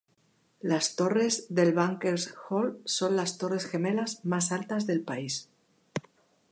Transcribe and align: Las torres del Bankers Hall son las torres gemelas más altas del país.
Las 0.61 0.95
torres 0.95 1.45
del 1.49 1.73
Bankers 1.73 2.33
Hall 2.49 2.81
son 2.85 3.15
las 3.15 3.37
torres 3.37 3.67
gemelas 3.67 4.25
más 4.25 4.51
altas 4.51 4.87
del 4.87 5.03
país. 5.03 5.47